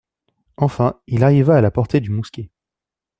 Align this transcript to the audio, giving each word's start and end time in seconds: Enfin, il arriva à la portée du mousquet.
Enfin, 0.57 0.99
il 1.05 1.23
arriva 1.23 1.55
à 1.55 1.61
la 1.61 1.69
portée 1.69 1.99
du 2.01 2.09
mousquet. 2.09 2.49